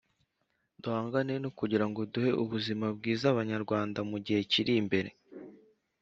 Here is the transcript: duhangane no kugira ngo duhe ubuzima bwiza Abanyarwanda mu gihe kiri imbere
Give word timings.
duhangane 0.81 1.33
no 1.43 1.49
kugira 1.57 1.85
ngo 1.89 1.99
duhe 2.13 2.31
ubuzima 2.43 2.85
bwiza 2.97 3.25
Abanyarwanda 3.33 3.99
mu 4.09 4.17
gihe 4.25 4.39
kiri 4.51 4.73
imbere 4.81 5.09